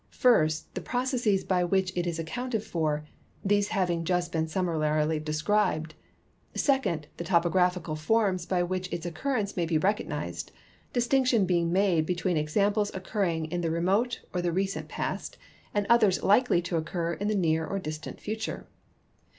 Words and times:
First, 0.09 0.73
the 0.73 0.81
processes 0.81 1.43
by 1.43 1.63
Avhich 1.63 1.91
it 1.95 2.07
is 2.07 2.17
accounted 2.17 2.63
for, 2.63 3.05
these 3.45 3.67
having 3.67 4.03
just 4.03 4.31
been 4.31 4.47
summarily 4.47 5.19
described. 5.19 5.93
Second, 6.55 7.07
the 7.17 7.23
topo 7.23 7.49
graphical 7.51 7.95
forms 7.95 8.47
by 8.47 8.63
which 8.63 8.91
its 8.91 9.05
occurrence 9.05 9.55
may 9.55 9.67
be 9.67 9.77
recognized, 9.77 10.51
dis 10.91 11.07
tinction 11.07 11.45
being 11.45 11.71
made 11.71 12.07
between 12.07 12.35
examples 12.35 12.89
occurring 12.95 13.45
in 13.51 13.61
the 13.61 13.69
remote 13.69 14.21
or 14.33 14.41
the 14.41 14.51
recent 14.51 14.87
past 14.87 15.37
and 15.71 15.85
others 15.87 16.23
likely 16.23 16.63
to 16.63 16.77
occur 16.77 17.13
in 17.13 17.27
the 17.27 17.35
near 17.35 17.63
or 17.63 17.77
dis 17.77 17.99
tant 17.99 18.19
future. 18.19 18.65